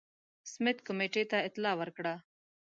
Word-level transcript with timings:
سمیت 0.51 0.77
کمېټې 0.87 1.23
ته 1.31 1.37
اطلاع 1.47 1.75
ورکړه. 1.77 2.13